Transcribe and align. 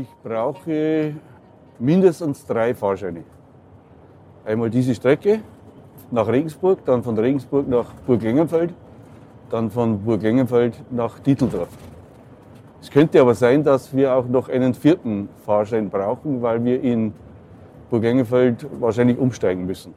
Ich 0.00 0.08
brauche 0.22 1.12
mindestens 1.78 2.46
drei 2.46 2.74
Fahrscheine. 2.74 3.22
Einmal 4.46 4.70
diese 4.70 4.94
Strecke 4.94 5.40
nach 6.10 6.26
Regensburg, 6.26 6.82
dann 6.86 7.02
von 7.02 7.18
Regensburg 7.18 7.68
nach 7.68 7.92
Burg 8.06 8.22
dann 9.50 9.70
von 9.70 10.02
Burg 10.02 10.22
nach 10.90 11.18
Dieteldorf. 11.18 11.68
Es 12.80 12.90
könnte 12.90 13.20
aber 13.20 13.34
sein, 13.34 13.62
dass 13.62 13.94
wir 13.94 14.14
auch 14.14 14.26
noch 14.26 14.48
einen 14.48 14.72
vierten 14.72 15.28
Fahrschein 15.44 15.90
brauchen, 15.90 16.40
weil 16.40 16.64
wir 16.64 16.82
in 16.82 17.12
Burg 17.90 18.02
wahrscheinlich 18.80 19.18
umsteigen 19.18 19.66
müssen 19.66 19.92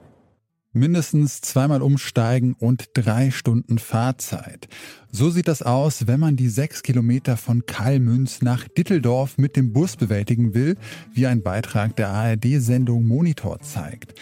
mindestens 0.73 1.41
zweimal 1.41 1.81
umsteigen 1.81 2.55
und 2.59 2.89
drei 2.93 3.31
Stunden 3.31 3.77
Fahrzeit. 3.79 4.67
So 5.11 5.29
sieht 5.29 5.47
das 5.47 5.61
aus, 5.61 6.07
wenn 6.07 6.19
man 6.19 6.35
die 6.35 6.49
sechs 6.49 6.83
Kilometer 6.83 7.37
von 7.37 7.65
Kalmünz 7.65 8.41
nach 8.41 8.67
Ditteldorf 8.67 9.37
mit 9.37 9.55
dem 9.55 9.71
Bus 9.71 9.95
bewältigen 9.95 10.53
will, 10.53 10.75
wie 11.13 11.27
ein 11.27 11.43
Beitrag 11.43 11.95
der 11.95 12.09
ARD-Sendung 12.09 13.07
Monitor 13.07 13.59
zeigt. 13.61 14.15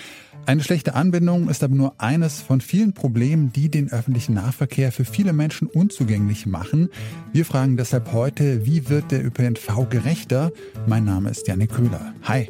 Eine 0.46 0.64
schlechte 0.64 0.96
Anbindung 0.96 1.50
ist 1.50 1.64
aber 1.64 1.76
nur 1.76 2.02
eines 2.02 2.42
von 2.42 2.62
vielen 2.62 2.94
Problemen, 2.94 3.54
die 3.54 3.70
den 3.70 3.92
öffentlichen 3.92 4.34
Nahverkehr 4.34 4.92
für 4.92 5.06
viele 5.06 5.34
Menschen 5.34 5.68
unzugänglich 5.68 6.46
machen. 6.46 6.90
Wir 7.32 7.46
fragen 7.46 7.78
deshalb 7.78 8.12
heute, 8.12 8.66
wie 8.66 8.90
wird 8.90 9.12
der 9.12 9.24
ÖPNV 9.24 9.90
gerechter? 9.90 10.52
Mein 10.88 11.06
Name 11.06 11.30
ist 11.30 11.48
Janik 11.48 11.72
Köhler. 11.72 12.14
Hi. 12.24 12.50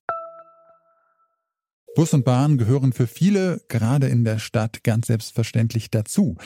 Bus 1.93 2.13
und 2.13 2.23
Bahn 2.23 2.57
gehören 2.57 2.93
für 2.93 3.05
viele, 3.05 3.61
gerade 3.67 4.07
in 4.07 4.23
der 4.23 4.39
Stadt, 4.39 4.81
ganz 4.81 5.07
selbstverständlich 5.07 5.91
dazu. 5.91 6.37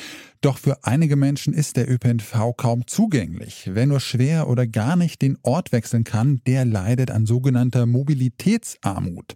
Doch 0.42 0.58
für 0.58 0.84
einige 0.84 1.16
Menschen 1.16 1.54
ist 1.54 1.78
der 1.78 1.88
ÖPNV 1.88 2.58
kaum 2.58 2.88
zugänglich. 2.88 3.70
Wer 3.72 3.86
nur 3.86 4.00
schwer 4.00 4.50
oder 4.50 4.66
gar 4.66 4.96
nicht 4.96 5.22
den 5.22 5.38
Ort 5.44 5.72
wechseln 5.72 6.04
kann, 6.04 6.42
der 6.48 6.66
leidet 6.66 7.12
an 7.12 7.28
sogenannter 7.28 7.86
Mobilitätsarmut. 7.86 9.36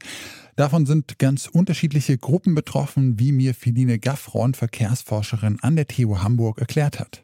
Davon 0.55 0.87
sind 0.87 1.19
ganz 1.19 1.45
unterschiedliche 1.45 2.17
Gruppen 2.17 2.55
betroffen, 2.55 3.19
wie 3.19 3.31
mir 3.31 3.53
Feline 3.53 3.99
Gaffron, 3.99 4.55
Verkehrsforscherin 4.55 5.59
an 5.61 5.75
der 5.75 5.85
TU 5.85 6.17
Hamburg, 6.17 6.57
erklärt 6.57 6.99
hat. 6.99 7.23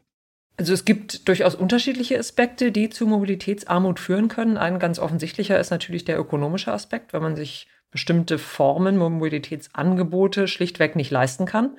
Also 0.58 0.72
es 0.72 0.84
gibt 0.84 1.28
durchaus 1.28 1.56
unterschiedliche 1.56 2.18
Aspekte, 2.18 2.70
die 2.70 2.88
zu 2.88 3.06
Mobilitätsarmut 3.06 3.98
führen 3.98 4.28
können. 4.28 4.56
Ein 4.56 4.78
ganz 4.78 5.00
offensichtlicher 5.00 5.58
ist 5.58 5.70
natürlich 5.70 6.04
der 6.04 6.18
ökonomische 6.18 6.72
Aspekt, 6.72 7.12
wenn 7.12 7.20
man 7.20 7.36
sich 7.36 7.66
bestimmte 7.96 8.36
Formen, 8.36 8.98
Mobilitätsangebote 8.98 10.48
schlichtweg 10.48 10.96
nicht 10.96 11.10
leisten 11.10 11.46
kann. 11.46 11.78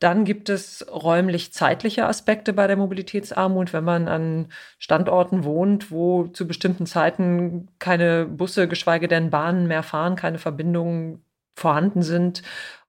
Dann 0.00 0.24
gibt 0.24 0.48
es 0.48 0.84
räumlich-zeitliche 0.90 2.04
Aspekte 2.04 2.52
bei 2.52 2.66
der 2.66 2.76
Mobilitätsarmut, 2.76 3.72
wenn 3.72 3.84
man 3.84 4.08
an 4.08 4.48
Standorten 4.80 5.44
wohnt, 5.44 5.92
wo 5.92 6.26
zu 6.26 6.48
bestimmten 6.48 6.84
Zeiten 6.86 7.68
keine 7.78 8.26
Busse, 8.26 8.66
geschweige 8.66 9.06
denn 9.06 9.30
Bahnen 9.30 9.68
mehr 9.68 9.84
fahren, 9.84 10.16
keine 10.16 10.38
Verbindungen 10.38 11.24
vorhanden 11.54 12.02
sind 12.02 12.42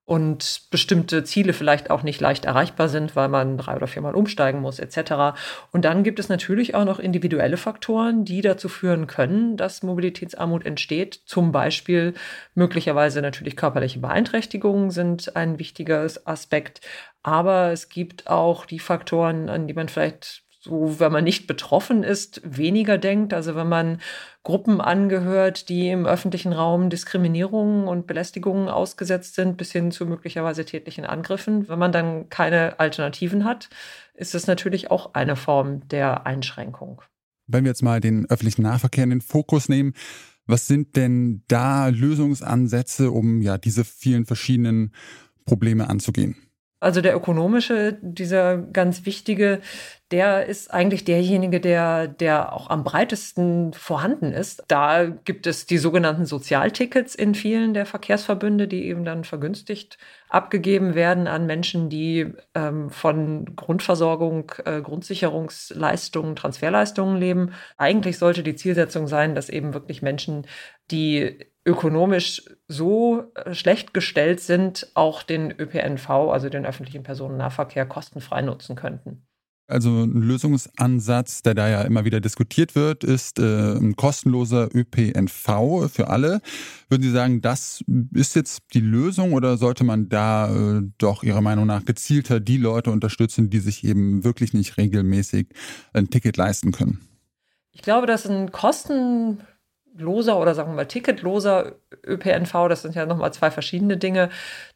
und 0.06 0.64
bestimmte 0.70 1.24
Ziele 1.24 1.54
vielleicht 1.54 1.90
auch 1.90 2.04
nicht 2.04 2.20
leicht 2.20 2.44
erreichbar 2.44 2.90
sind, 2.90 3.16
weil 3.16 3.30
man 3.30 3.58
drei 3.58 3.76
oder 3.76 3.88
viermal 3.88 4.16
umsteigen 4.16 4.60
muss 4.60 4.80
etc. 4.80 5.38
Und 5.72 5.86
dann 5.86 6.04
gibt 6.04 6.20
es 6.20 6.28
natürlich 6.28 6.76
auch 6.76 6.84
noch 6.84 7.00
individuelle 7.00 7.56
Faktoren, 7.56 8.26
die 8.26 8.42
dazu 8.42 8.68
führen 8.68 9.08
können, 9.08 9.56
dass 9.56 9.82
Mobilitätsarmut 9.82 10.66
entsteht. 10.66 11.22
Zum 11.26 11.54
Beispiel 11.54 12.14
möglicherweise 12.54 13.22
natürlich 13.22 13.56
körperliche 13.56 14.00
Beeinträchtigungen 14.00 14.92
sind 14.92 15.36
ein 15.38 15.58
wichtiger 15.58 16.06
Aspekt. 16.26 16.82
Aber 17.22 17.72
es 17.72 17.88
gibt 17.88 18.28
auch 18.28 18.66
die 18.66 18.80
Faktoren, 18.80 19.48
an 19.48 19.68
die 19.68 19.74
man 19.74 19.88
vielleicht 19.88 20.43
so, 20.64 20.98
wenn 20.98 21.12
man 21.12 21.26
nicht 21.26 21.46
betroffen 21.46 22.04
ist, 22.04 22.42
weniger 22.46 22.98
denkt. 22.98 23.34
Also 23.34 23.54
wenn 23.54 23.68
man 23.68 24.00
Gruppen 24.44 24.80
angehört, 24.80 25.68
die 25.68 25.90
im 25.90 26.06
öffentlichen 26.06 26.54
Raum 26.54 26.90
Diskriminierungen 26.90 27.86
und 27.86 28.08
Belästigungen 28.08 28.70
ausgesetzt 28.70 29.36
sind, 29.36 29.58
bis 29.58 29.74
hin 29.74 29.92
zu 29.92 30.06
möglicherweise 30.06 30.64
tätlichen 30.64 31.06
Angriffen. 31.06 31.68
Wenn 31.68 31.80
man 31.80 31.92
dann 31.92 32.30
keine 32.30 32.80
Alternativen 32.80 33.44
hat, 33.44 33.70
ist 34.14 34.36
es 34.36 34.48
natürlich 34.48 34.90
auch 34.90 35.14
eine 35.16 35.36
Form 35.36 35.86
der 35.90 36.26
Einschränkung. 36.26 37.02
Wenn 37.46 37.66
wir 37.66 37.72
jetzt 37.72 37.84
mal 37.84 38.00
den 38.00 38.30
öffentlichen 38.30 38.62
Nahverkehr 38.62 39.04
in 39.04 39.10
den 39.10 39.22
Fokus 39.22 39.68
nehmen, 39.68 39.94
was 40.46 40.66
sind 40.66 40.96
denn 40.96 41.44
da 41.50 41.90
Lösungsansätze, 41.90 43.12
um 43.12 43.42
ja 43.42 43.58
diese 43.58 43.84
vielen 43.84 44.26
verschiedenen 44.26 44.94
Probleme 45.46 45.90
anzugehen? 45.90 46.38
Also 46.84 47.00
der 47.02 47.16
ökonomische, 47.16 47.98
dieser 48.02 48.58
ganz 48.58 49.06
wichtige, 49.06 49.62
der 50.12 50.46
ist 50.46 50.72
eigentlich 50.72 51.06
derjenige, 51.06 51.60
der, 51.60 52.08
der 52.08 52.54
auch 52.54 52.70
am 52.70 52.84
breitesten 52.84 53.74
vorhanden 53.74 54.32
ist. 54.34 54.64
Da 54.68 55.06
gibt 55.06 55.48
es 55.48 55.66
die 55.66 55.78
sogenannten 55.78 56.26
Sozialtickets 56.26 57.16
in 57.16 57.36
vielen 57.36 57.74
der 57.74 57.86
Verkehrsverbünde, 57.86 58.68
die 58.68 58.86
eben 58.86 59.06
dann 59.06 59.24
vergünstigt 59.24 59.98
abgegeben 60.30 60.94
werden 60.94 61.28
an 61.28 61.46
Menschen, 61.46 61.90
die 61.90 62.34
ähm, 62.54 62.90
von 62.90 63.56
Grundversorgung, 63.56 64.52
äh, 64.66 64.82
Grundsicherungsleistungen, 64.82 66.36
Transferleistungen 66.36 67.18
leben. 67.18 67.54
Eigentlich 67.78 68.18
sollte 68.18 68.44
die 68.44 68.56
Zielsetzung 68.56 69.08
sein, 69.08 69.36
dass 69.36 69.50
eben 69.50 69.74
wirklich 69.74 70.02
Menschen, 70.02 70.46
die 70.92 71.40
ökonomisch 71.66 72.44
so 72.68 73.32
äh, 73.36 73.54
schlecht 73.54 73.94
gestellt 73.94 74.40
sind, 74.40 74.92
auch 74.94 75.24
den 75.24 75.52
ÖPNV, 75.52 76.10
also 76.10 76.50
den 76.50 76.66
öffentlichen 76.66 77.04
Personennahverkehr, 77.04 77.86
kostenfrei 77.86 78.42
nutzen 78.42 78.76
könnten. 78.76 79.26
Also 79.68 80.04
ein 80.04 80.22
Lösungsansatz, 80.22 81.42
der 81.42 81.54
da 81.54 81.70
ja 81.70 81.84
immer 81.84 82.04
wieder 82.04 82.20
diskutiert 82.20 82.76
wird, 82.76 83.06
ist 83.06 83.40
äh, 83.40 83.78
ein 83.78 83.96
kostenloser 83.96 84.68
ÖPNV 84.76 85.90
für 85.90 86.10
alle. 86.10 86.42
Würden 86.90 87.04
Sie 87.04 87.12
sagen, 87.12 87.42
das 87.42 87.82
ist 88.14 88.36
jetzt 88.36 88.64
die 88.74 88.82
Lösung 88.82 89.32
oder 89.32 89.56
sollte 89.56 89.86
man 89.86 90.10
da 90.10 90.54
äh, 90.54 90.82
doch 90.98 91.24
Ihrer 91.24 91.40
Meinung 91.40 91.66
nach 91.66 91.86
gezielter 91.86 92.42
die 92.42 92.58
Leute 92.58 92.92
unterstützen, 92.92 93.50
die 93.50 93.60
sich 93.60 93.86
eben 93.86 94.26
wirklich 94.26 94.54
nicht 94.54 94.78
regelmäßig 94.78 95.48
ein 95.94 96.10
Ticket 96.10 96.36
leisten 96.36 96.74
können? 96.74 97.00
Ich 97.72 97.82
glaube, 97.82 98.06
dass 98.06 98.28
ein 98.28 98.52
Kosten 98.52 99.40
loser 99.96 100.40
oder 100.40 100.56
sagen 100.56 100.72
wir 100.72 100.76
mal 100.76 100.86
ticketloser 100.86 101.76
ÖPNV, 102.06 102.68
das 102.68 102.82
sind 102.82 102.96
ja 102.96 103.06
nochmal 103.06 103.34
zwei 103.34 103.52
verschiedene 103.52 103.98
Dinge, 103.98 104.30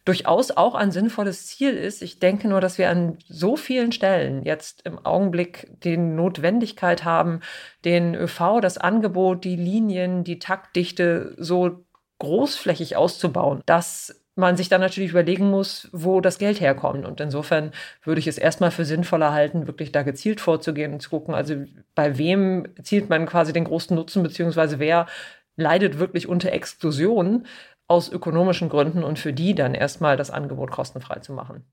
durchaus 0.06 0.52
auch 0.52 0.76
ein 0.76 0.92
sinnvolles 0.92 1.48
Ziel 1.48 1.76
ist. 1.76 2.02
Ich 2.02 2.20
denke 2.20 2.48
nur, 2.48 2.62
dass 2.62 2.78
wir 2.78 2.90
an 2.90 3.18
so 3.28 3.56
vielen 3.56 3.92
Stellen 3.92 4.44
jetzt 4.44 4.82
im 4.86 5.04
Augenblick 5.06 5.70
die 5.84 5.98
Notwendigkeit 5.98 7.04
haben, 7.04 7.42
den 7.86 8.16
ÖV, 8.16 8.62
das 8.62 8.78
Angebot, 8.78 9.44
die 9.44 9.56
Linien, 9.56 10.24
die 10.24 10.40
Taktdichte 10.40 11.36
so 11.38 11.84
großflächig 12.20 12.96
auszubauen, 12.96 13.62
dass 13.66 14.17
man 14.38 14.56
sich 14.56 14.70
dann 14.70 14.82
natürlich 14.82 15.12
überlegen 15.12 15.50
muss, 15.50 15.90
wo 15.92 16.22
das 16.22 16.38
Geld 16.38 16.62
herkommt. 16.62 17.06
Und 17.06 17.20
insofern 17.20 17.72
würde 18.04 18.20
ich 18.20 18.28
es 18.28 18.38
erstmal 18.38 18.72
für 18.72 18.86
sinnvoller 18.86 19.34
halten, 19.34 19.68
wirklich 19.68 19.92
da 19.92 20.04
gezielt 20.04 20.40
vorzugehen 20.40 20.94
und 20.94 21.02
zu 21.02 21.10
gucken, 21.10 21.34
also 21.34 21.56
bei 21.96 22.18
wem 22.18 22.68
zielt 22.84 23.10
man 23.10 23.26
quasi 23.26 23.52
den 23.52 23.64
großen 23.64 23.96
Nutzen, 23.96 24.24
beziehungsweise 24.24 24.80
wer 24.80 25.08
leidet 25.56 25.98
wirklich 25.98 26.28
unter 26.28 26.52
Exklusion 26.52 27.48
aus 27.88 28.12
ökonomischen 28.12 28.70
Gründen 28.70 29.04
und 29.04 29.18
für 29.18 29.34
die 29.34 29.56
dann 29.56 29.74
erstmal 29.74 30.18
das 30.18 30.30
Angebot 30.30 30.72
kostenfrei 30.72 31.20
zu 31.20 31.34
machen. 31.34 31.64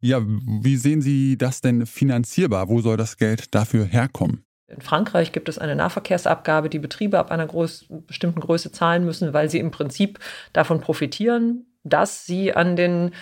Ja, 0.00 0.22
wie 0.22 0.76
sehen 0.76 1.02
Sie 1.02 1.36
das 1.36 1.60
denn 1.60 1.84
finanzierbar? 1.84 2.68
Wo 2.68 2.80
soll 2.80 2.96
das 2.96 3.16
Geld 3.16 3.54
dafür 3.54 3.84
herkommen? 3.84 4.44
In 4.68 4.82
Frankreich 4.82 5.32
gibt 5.32 5.48
es 5.48 5.58
eine 5.58 5.74
Nahverkehrsabgabe, 5.74 6.68
die 6.68 6.78
Betriebe 6.78 7.18
ab 7.18 7.30
einer 7.30 7.46
groß, 7.46 7.86
bestimmten 7.88 8.40
Größe 8.40 8.70
zahlen 8.70 9.04
müssen, 9.04 9.32
weil 9.32 9.48
sie 9.48 9.58
im 9.58 9.70
Prinzip 9.70 10.18
davon 10.52 10.80
profitieren, 10.80 11.66
dass 11.84 12.26
sie 12.26 12.54
an 12.54 12.76
den 12.76 13.12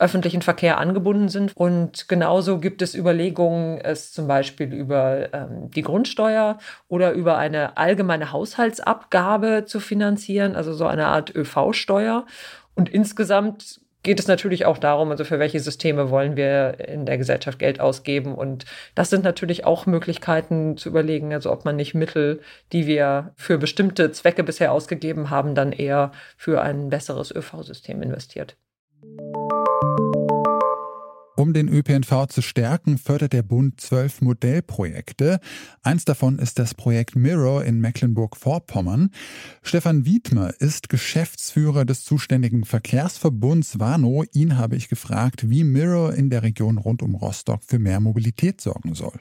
öffentlichen 0.00 0.42
Verkehr 0.42 0.78
angebunden 0.78 1.28
sind. 1.28 1.52
Und 1.54 2.08
genauso 2.08 2.58
gibt 2.58 2.82
es 2.82 2.94
Überlegungen, 2.94 3.78
es 3.78 4.12
zum 4.12 4.26
Beispiel 4.26 4.72
über 4.72 5.32
ähm, 5.32 5.70
die 5.70 5.82
Grundsteuer 5.82 6.58
oder 6.88 7.12
über 7.12 7.36
eine 7.36 7.76
allgemeine 7.76 8.32
Haushaltsabgabe 8.32 9.66
zu 9.66 9.78
finanzieren, 9.78 10.56
also 10.56 10.72
so 10.72 10.86
eine 10.86 11.06
Art 11.06 11.32
ÖV-Steuer. 11.34 12.26
Und 12.74 12.88
insgesamt 12.88 13.80
geht 14.02 14.20
es 14.20 14.28
natürlich 14.28 14.64
auch 14.66 14.78
darum, 14.78 15.10
also 15.10 15.24
für 15.24 15.38
welche 15.38 15.60
Systeme 15.60 16.10
wollen 16.10 16.36
wir 16.36 16.88
in 16.88 17.06
der 17.06 17.18
Gesellschaft 17.18 17.58
Geld 17.58 17.80
ausgeben. 17.80 18.34
Und 18.34 18.64
das 18.94 19.10
sind 19.10 19.24
natürlich 19.24 19.64
auch 19.64 19.86
Möglichkeiten 19.86 20.76
zu 20.76 20.88
überlegen, 20.88 21.32
also 21.32 21.52
ob 21.52 21.64
man 21.64 21.76
nicht 21.76 21.94
Mittel, 21.94 22.40
die 22.72 22.86
wir 22.86 23.32
für 23.36 23.58
bestimmte 23.58 24.12
Zwecke 24.12 24.44
bisher 24.44 24.72
ausgegeben 24.72 25.30
haben, 25.30 25.54
dann 25.54 25.72
eher 25.72 26.12
für 26.36 26.62
ein 26.62 26.88
besseres 26.88 27.34
ÖV-System 27.34 28.02
investiert. 28.02 28.56
Um 31.40 31.54
den 31.54 31.68
ÖPNV 31.68 32.26
zu 32.28 32.42
stärken, 32.42 32.98
fördert 32.98 33.32
der 33.32 33.42
Bund 33.42 33.80
zwölf 33.80 34.20
Modellprojekte. 34.20 35.40
Eins 35.82 36.04
davon 36.04 36.38
ist 36.38 36.58
das 36.58 36.74
Projekt 36.74 37.16
Mirror 37.16 37.64
in 37.64 37.80
Mecklenburg-Vorpommern. 37.80 39.08
Stefan 39.62 40.04
Wiedmer 40.04 40.52
ist 40.58 40.90
Geschäftsführer 40.90 41.86
des 41.86 42.04
zuständigen 42.04 42.66
Verkehrsverbunds 42.66 43.78
Warnow. 43.78 44.26
Ihn 44.34 44.58
habe 44.58 44.76
ich 44.76 44.90
gefragt, 44.90 45.48
wie 45.48 45.64
Mirror 45.64 46.12
in 46.12 46.28
der 46.28 46.42
Region 46.42 46.76
rund 46.76 47.00
um 47.00 47.14
Rostock 47.14 47.62
für 47.66 47.78
mehr 47.78 48.00
Mobilität 48.00 48.60
sorgen 48.60 48.94
soll. 48.94 49.18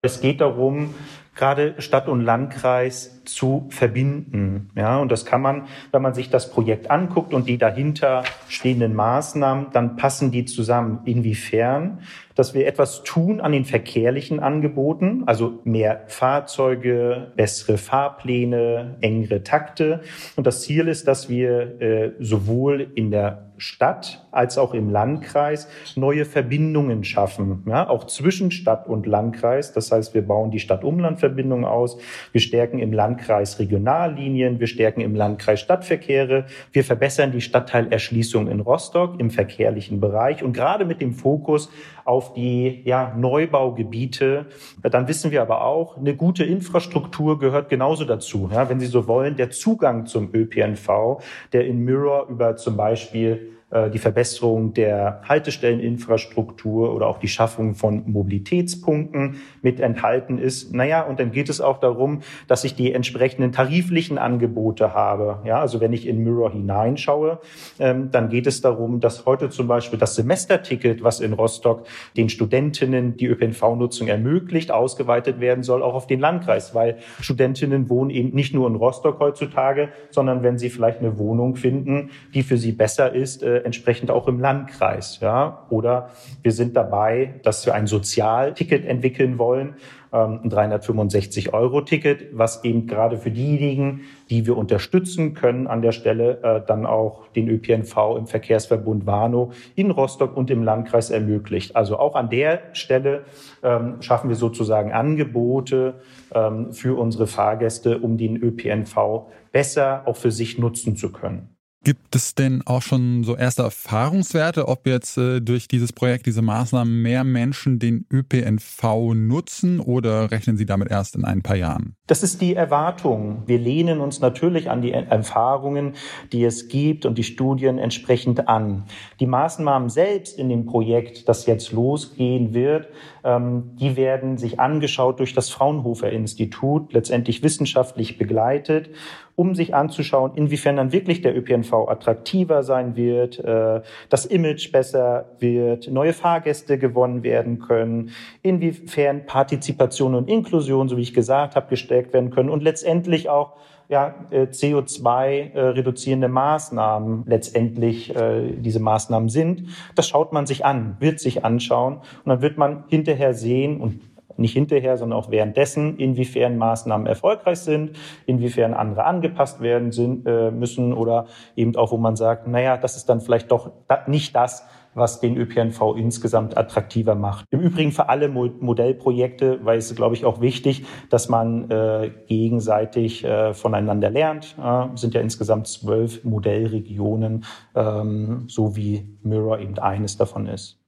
Es 0.00 0.20
geht 0.20 0.40
darum, 0.40 0.94
gerade 1.38 1.74
Stadt 1.78 2.08
und 2.08 2.20
Landkreis 2.20 3.24
zu 3.24 3.66
verbinden. 3.70 4.70
Ja, 4.74 4.98
und 4.98 5.12
das 5.12 5.24
kann 5.24 5.40
man, 5.40 5.66
wenn 5.92 6.02
man 6.02 6.14
sich 6.14 6.30
das 6.30 6.50
Projekt 6.50 6.90
anguckt 6.90 7.32
und 7.32 7.48
die 7.48 7.58
dahinter 7.58 8.24
stehenden 8.48 8.94
Maßnahmen, 8.94 9.68
dann 9.72 9.96
passen 9.96 10.30
die 10.30 10.44
zusammen. 10.44 11.00
Inwiefern? 11.04 12.00
Dass 12.34 12.54
wir 12.54 12.66
etwas 12.66 13.02
tun 13.02 13.40
an 13.40 13.52
den 13.52 13.64
verkehrlichen 13.64 14.40
Angeboten, 14.40 15.24
also 15.26 15.60
mehr 15.64 16.04
Fahrzeuge, 16.06 17.32
bessere 17.36 17.78
Fahrpläne, 17.78 18.96
engere 19.00 19.42
Takte. 19.42 20.02
Und 20.36 20.46
das 20.46 20.62
Ziel 20.62 20.88
ist, 20.88 21.08
dass 21.08 21.28
wir 21.28 21.80
äh, 21.80 22.12
sowohl 22.20 22.92
in 22.94 23.10
der 23.10 23.48
Stadt 23.58 24.24
als 24.30 24.56
auch 24.56 24.72
im 24.72 24.88
Landkreis 24.88 25.68
neue 25.96 26.24
Verbindungen 26.24 27.02
schaffen, 27.02 27.64
ja, 27.66 27.88
auch 27.88 28.04
zwischen 28.04 28.52
Stadt 28.52 28.86
und 28.86 29.06
Landkreis. 29.06 29.72
Das 29.72 29.90
heißt, 29.90 30.14
wir 30.14 30.24
bauen 30.24 30.52
die 30.52 30.60
Stadt-Umland-Verbindung 30.60 31.27
aus, 31.64 31.98
wir 32.32 32.40
stärken 32.40 32.78
im 32.78 32.92
Landkreis 32.92 33.58
Regionallinien, 33.58 34.60
wir 34.60 34.66
stärken 34.66 35.00
im 35.00 35.14
Landkreis 35.14 35.60
Stadtverkehre, 35.60 36.46
wir 36.72 36.84
verbessern 36.84 37.32
die 37.32 37.40
Stadtteilerschließung 37.40 38.48
in 38.48 38.60
Rostock 38.60 39.18
im 39.18 39.30
verkehrlichen 39.30 40.00
Bereich. 40.00 40.42
Und 40.42 40.52
gerade 40.52 40.84
mit 40.84 41.00
dem 41.00 41.12
Fokus 41.12 41.70
auf 42.04 42.32
die 42.32 42.82
ja, 42.84 43.14
Neubaugebiete, 43.16 44.46
dann 44.82 45.08
wissen 45.08 45.30
wir 45.30 45.42
aber 45.42 45.64
auch, 45.64 45.96
eine 45.96 46.16
gute 46.16 46.44
Infrastruktur 46.44 47.38
gehört 47.38 47.68
genauso 47.68 48.04
dazu. 48.04 48.48
Ja, 48.52 48.68
wenn 48.70 48.80
Sie 48.80 48.86
so 48.86 49.06
wollen, 49.06 49.36
der 49.36 49.50
Zugang 49.50 50.06
zum 50.06 50.34
ÖPNV, 50.34 51.20
der 51.52 51.66
in 51.66 51.84
Mirror 51.84 52.28
über 52.28 52.56
zum 52.56 52.76
Beispiel 52.76 53.57
die 53.70 53.98
Verbesserung 53.98 54.72
der 54.72 55.20
Haltestelleninfrastruktur 55.28 56.94
oder 56.94 57.06
auch 57.06 57.18
die 57.18 57.28
Schaffung 57.28 57.74
von 57.74 58.02
Mobilitätspunkten 58.10 59.42
mit 59.60 59.78
enthalten 59.80 60.38
ist. 60.38 60.72
Naja, 60.72 61.02
und 61.02 61.20
dann 61.20 61.32
geht 61.32 61.50
es 61.50 61.60
auch 61.60 61.78
darum, 61.78 62.20
dass 62.46 62.64
ich 62.64 62.74
die 62.74 62.94
entsprechenden 62.94 63.52
tariflichen 63.52 64.16
Angebote 64.16 64.94
habe. 64.94 65.40
Ja, 65.44 65.60
also 65.60 65.82
wenn 65.82 65.92
ich 65.92 66.06
in 66.06 66.24
Mirror 66.24 66.52
hineinschaue, 66.52 67.40
ähm, 67.78 68.10
dann 68.10 68.30
geht 68.30 68.46
es 68.46 68.62
darum, 68.62 69.00
dass 69.00 69.26
heute 69.26 69.50
zum 69.50 69.66
Beispiel 69.68 69.98
das 69.98 70.14
Semesterticket, 70.14 71.02
was 71.02 71.20
in 71.20 71.34
Rostock 71.34 71.86
den 72.16 72.30
Studentinnen 72.30 73.18
die 73.18 73.26
ÖPNV-Nutzung 73.26 74.08
ermöglicht, 74.08 74.70
ausgeweitet 74.70 75.40
werden 75.40 75.62
soll, 75.62 75.82
auch 75.82 75.94
auf 75.94 76.06
den 76.06 76.20
Landkreis, 76.20 76.74
weil 76.74 76.96
Studentinnen 77.20 77.90
wohnen 77.90 78.10
eben 78.10 78.30
nicht 78.34 78.54
nur 78.54 78.66
in 78.66 78.76
Rostock 78.76 79.20
heutzutage, 79.20 79.90
sondern 80.10 80.42
wenn 80.42 80.56
sie 80.56 80.70
vielleicht 80.70 81.00
eine 81.00 81.18
Wohnung 81.18 81.56
finden, 81.56 82.10
die 82.32 82.42
für 82.42 82.56
sie 82.56 82.72
besser 82.72 83.12
ist, 83.14 83.42
entsprechend 83.64 84.10
auch 84.10 84.28
im 84.28 84.40
Landkreis. 84.40 85.20
Ja? 85.20 85.66
Oder 85.70 86.10
wir 86.42 86.52
sind 86.52 86.76
dabei, 86.76 87.34
dass 87.42 87.64
wir 87.66 87.74
ein 87.74 87.86
Sozialticket 87.86 88.84
entwickeln 88.84 89.38
wollen, 89.38 89.74
ähm, 90.12 90.40
ein 90.44 90.50
365-Euro-Ticket, 90.50 92.28
was 92.32 92.64
eben 92.64 92.86
gerade 92.86 93.18
für 93.18 93.30
diejenigen, 93.30 94.02
die 94.30 94.46
wir 94.46 94.56
unterstützen 94.56 95.34
können 95.34 95.66
an 95.66 95.82
der 95.82 95.92
Stelle, 95.92 96.42
äh, 96.42 96.66
dann 96.66 96.86
auch 96.86 97.28
den 97.28 97.48
ÖPNV 97.48 98.16
im 98.16 98.26
Verkehrsverbund 98.26 99.06
Warnow 99.06 99.54
in 99.74 99.90
Rostock 99.90 100.36
und 100.36 100.50
im 100.50 100.62
Landkreis 100.62 101.10
ermöglicht. 101.10 101.76
Also 101.76 101.98
auch 101.98 102.14
an 102.14 102.30
der 102.30 102.62
Stelle 102.72 103.24
ähm, 103.62 104.00
schaffen 104.00 104.28
wir 104.28 104.36
sozusagen 104.36 104.92
Angebote 104.92 106.00
ähm, 106.34 106.72
für 106.72 106.98
unsere 106.98 107.26
Fahrgäste, 107.26 107.98
um 107.98 108.16
den 108.16 108.36
ÖPNV 108.36 109.26
besser 109.52 110.02
auch 110.06 110.16
für 110.16 110.30
sich 110.30 110.58
nutzen 110.58 110.96
zu 110.96 111.12
können. 111.12 111.57
Gibt 111.88 112.14
es 112.14 112.34
denn 112.34 112.60
auch 112.66 112.82
schon 112.82 113.24
so 113.24 113.34
erste 113.34 113.62
Erfahrungswerte, 113.62 114.68
ob 114.68 114.86
jetzt 114.86 115.16
äh, 115.16 115.40
durch 115.40 115.68
dieses 115.68 115.90
Projekt, 115.90 116.26
diese 116.26 116.42
Maßnahmen 116.42 117.00
mehr 117.00 117.24
Menschen 117.24 117.78
den 117.78 118.04
ÖPNV 118.12 119.14
nutzen 119.14 119.80
oder 119.80 120.30
rechnen 120.30 120.58
Sie 120.58 120.66
damit 120.66 120.90
erst 120.90 121.16
in 121.16 121.24
ein 121.24 121.40
paar 121.40 121.56
Jahren? 121.56 121.94
Das 122.06 122.22
ist 122.22 122.42
die 122.42 122.54
Erwartung. 122.54 123.44
Wir 123.46 123.58
lehnen 123.58 124.00
uns 124.00 124.20
natürlich 124.20 124.68
an 124.68 124.82
die 124.82 124.92
Erfahrungen, 124.92 125.94
die 126.30 126.44
es 126.44 126.68
gibt 126.68 127.06
und 127.06 127.16
die 127.16 127.24
Studien 127.24 127.78
entsprechend 127.78 128.48
an. 128.48 128.84
Die 129.18 129.26
Maßnahmen 129.26 129.88
selbst 129.88 130.38
in 130.38 130.50
dem 130.50 130.66
Projekt, 130.66 131.26
das 131.26 131.46
jetzt 131.46 131.72
losgehen 131.72 132.52
wird, 132.52 132.88
ähm, 133.24 133.76
die 133.80 133.96
werden 133.96 134.36
sich 134.36 134.60
angeschaut 134.60 135.20
durch 135.20 135.32
das 135.32 135.48
Fraunhofer 135.48 136.10
Institut, 136.10 136.92
letztendlich 136.92 137.42
wissenschaftlich 137.42 138.18
begleitet 138.18 138.90
um 139.38 139.54
sich 139.54 139.72
anzuschauen, 139.72 140.32
inwiefern 140.34 140.74
dann 140.74 140.90
wirklich 140.90 141.22
der 141.22 141.36
ÖPNV 141.36 141.72
attraktiver 141.86 142.62
sein 142.62 142.96
wird, 142.96 143.38
äh, 143.38 143.82
das 144.08 144.26
Image 144.26 144.72
besser 144.72 145.26
wird, 145.38 145.90
neue 145.90 146.12
Fahrgäste 146.12 146.78
gewonnen 146.78 147.22
werden 147.22 147.60
können, 147.60 148.10
inwiefern 148.42 149.26
Partizipation 149.26 150.14
und 150.14 150.28
Inklusion, 150.28 150.88
so 150.88 150.96
wie 150.96 151.02
ich 151.02 151.14
gesagt 151.14 151.56
habe, 151.56 151.68
gestärkt 151.68 152.12
werden 152.12 152.30
können 152.30 152.50
und 152.50 152.62
letztendlich 152.62 153.28
auch 153.28 153.52
ja, 153.88 154.14
äh, 154.30 154.42
CO2 154.42 155.54
äh, 155.54 156.28
Maßnahmen 156.28 157.24
letztendlich 157.26 158.12
diese 158.58 158.80
Maßnahmen 158.80 159.28
sind. 159.28 159.64
Das 159.94 160.08
schaut 160.08 160.32
man 160.32 160.46
sich 160.46 160.64
an, 160.64 160.96
wird 161.00 161.20
sich 161.20 161.44
anschauen 161.44 161.94
und 162.24 162.26
dann 162.26 162.42
wird 162.42 162.58
man 162.58 162.84
hinterher 162.88 163.32
sehen 163.32 163.80
und 163.80 164.00
nicht 164.38 164.52
hinterher, 164.52 164.96
sondern 164.96 165.18
auch 165.18 165.30
währenddessen, 165.30 165.96
inwiefern 165.96 166.56
Maßnahmen 166.56 167.06
erfolgreich 167.06 167.58
sind, 167.58 167.92
inwiefern 168.26 168.74
andere 168.74 169.04
angepasst 169.04 169.60
werden 169.60 169.92
sind, 169.92 170.26
äh, 170.26 170.50
müssen 170.50 170.92
oder 170.92 171.26
eben 171.56 171.76
auch, 171.76 171.92
wo 171.92 171.96
man 171.96 172.16
sagt, 172.16 172.46
naja, 172.46 172.76
das 172.76 172.96
ist 172.96 173.08
dann 173.08 173.20
vielleicht 173.20 173.50
doch 173.50 173.70
nicht 174.06 174.34
das, 174.34 174.64
was 174.94 175.20
den 175.20 175.36
ÖPNV 175.36 175.94
insgesamt 175.96 176.56
attraktiver 176.56 177.14
macht. 177.14 177.46
Im 177.50 177.60
Übrigen 177.60 177.92
für 177.92 178.08
alle 178.08 178.28
Modellprojekte, 178.28 179.60
weil 179.64 179.78
es, 179.78 179.94
glaube 179.94 180.14
ich, 180.14 180.24
auch 180.24 180.40
wichtig, 180.40 180.84
dass 181.10 181.28
man 181.28 181.70
äh, 181.70 182.10
gegenseitig 182.26 183.24
äh, 183.24 183.54
voneinander 183.54 184.10
lernt. 184.10 184.56
Äh, 184.62 184.96
sind 184.96 185.14
ja 185.14 185.20
insgesamt 185.20 185.68
zwölf 185.68 186.24
Modellregionen, 186.24 187.44
ähm, 187.74 188.44
so 188.48 188.76
wie 188.76 189.18
Mirror 189.22 189.60
eben 189.60 189.78
eines 189.78 190.16
davon 190.16 190.46
ist. 190.46 190.78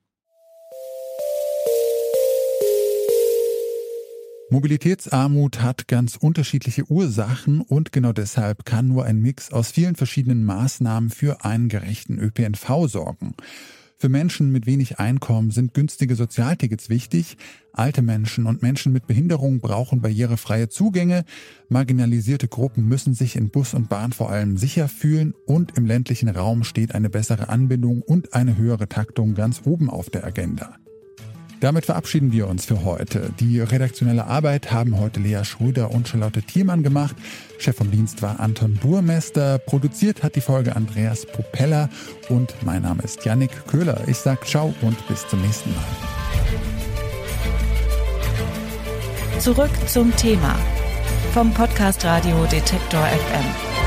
Mobilitätsarmut 4.52 5.62
hat 5.62 5.87
ganz 5.87 6.16
unterschiedliche 6.16 6.90
Ursachen 6.90 7.61
und 7.61 7.92
genau 7.92 8.12
deshalb 8.12 8.64
kann 8.64 8.88
nur 8.88 9.04
ein 9.04 9.21
Mix 9.21 9.52
aus 9.52 9.71
vielen 9.71 9.95
verschiedenen 9.95 10.45
Maßnahmen 10.45 11.11
für 11.11 11.45
einen 11.45 11.69
gerechten 11.69 12.19
ÖPNV 12.19 12.88
sorgen. 12.88 13.37
Für 13.97 14.09
Menschen 14.09 14.50
mit 14.50 14.66
wenig 14.66 14.99
Einkommen 14.99 15.52
sind 15.52 15.73
günstige 15.73 16.16
Sozialtickets 16.16 16.88
wichtig. 16.88 17.37
Alte 17.73 18.02
Menschen 18.02 18.47
und 18.47 18.61
Menschen 18.61 18.92
mit 18.92 19.07
Behinderung 19.07 19.61
brauchen 19.61 20.00
barrierefreie 20.00 20.69
Zugänge. 20.69 21.25
Marginalisierte 21.69 22.49
Gruppen 22.49 22.88
müssen 22.88 23.14
sich 23.14 23.37
in 23.37 23.50
Bus 23.50 23.73
und 23.73 23.88
Bahn 23.88 24.12
vor 24.12 24.30
allem 24.30 24.57
sicher 24.57 24.88
fühlen. 24.88 25.33
Und 25.47 25.76
im 25.76 25.87
ländlichen 25.87 26.28
Raum 26.28 26.64
steht 26.64 26.92
eine 26.95 27.11
bessere 27.11 27.50
Anbindung 27.50 28.02
und 28.02 28.33
eine 28.33 28.57
höhere 28.57 28.88
Taktung 28.88 29.35
ganz 29.35 29.62
oben 29.64 29.88
auf 29.88 30.11
der 30.11 30.25
Agenda. 30.25 30.76
Damit 31.61 31.85
verabschieden 31.85 32.33
wir 32.33 32.49
uns 32.49 32.64
für 32.64 32.85
heute. 32.85 33.31
Die 33.38 33.61
redaktionelle 33.61 34.26
Arbeit 34.26 34.73
haben 34.73 34.99
heute 34.99 35.21
Lea 35.21 35.45
Schröder 35.45 35.90
und 35.90 36.09
Charlotte 36.09 36.43
Thiermann 36.43 36.83
gemacht. 36.83 37.14
Chef 37.59 37.76
vom 37.76 37.90
Dienst 37.90 38.23
war 38.23 38.40
Anton 38.40 38.79
Burmester. 38.83 39.59
Produziert 39.59 40.23
hat 40.23 40.37
die 40.37 40.40
Folge 40.40 40.75
Andreas 40.75 41.26
Propeller. 41.26 41.90
Und 42.31 42.55
mein 42.64 42.83
Name 42.83 43.02
ist 43.02 43.26
Yannick 43.26 43.67
Köhler. 43.67 44.00
Ich 44.07 44.17
sage 44.17 44.40
ciao 44.47 44.75
und 44.81 45.07
bis 45.07 45.29
zum 45.29 45.43
nächsten 45.43 45.71
Mal. 45.75 45.85
Zurück 49.38 49.71
zum 49.87 50.14
Thema 50.17 50.57
vom 51.33 51.52
Podcast 51.52 52.05
Radio 52.05 52.45
Detektor 52.47 53.07
FM. 53.07 53.79